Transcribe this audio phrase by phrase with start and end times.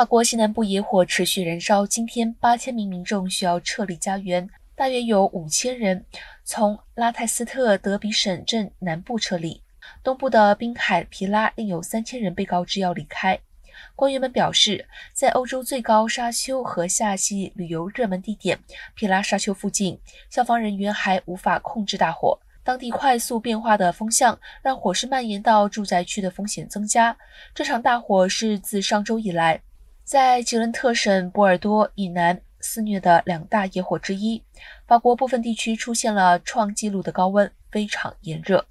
[0.00, 6.02] 法国西南部野火持续燃烧，今天八千名民众需要撤离家园，大约有五千人
[6.42, 9.60] 从拉泰斯特德比省镇南部撤离。
[10.02, 13.38] 东部的滨海皮拉另有三千人被告知要离开。
[13.94, 18.58] 官员们表示，在欧洲最高沙丘和夏季旅游热门地点
[18.94, 22.40] 皮拉沙丘附近，消防人员还无法控制大火。
[22.64, 27.14] 当地快速变化的风向让火势蔓延到住宅区的风险增加。
[27.54, 29.60] 这场大火是自上周以来
[30.10, 34.42] 在吉伦特省波尔多以南肆虐的两大野火之一。
[34.84, 38.66] 法国部分地区出现了创纪录的高温，非常炎热。